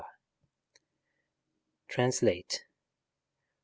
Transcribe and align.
TRANSLATE 1.89 2.63
1. 2.63 2.67